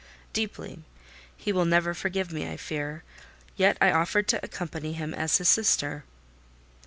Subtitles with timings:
[0.33, 0.79] "Deeply:
[1.37, 3.03] he will never forgive me, I fear:
[3.55, 6.05] yet I offered to accompany him as his sister."